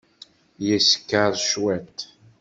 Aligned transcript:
Yeskeṛ 0.65 1.31
cwiṭ. 1.47 1.97